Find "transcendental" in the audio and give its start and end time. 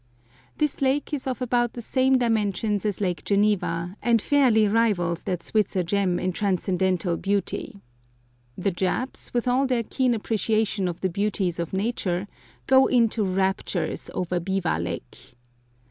6.33-7.17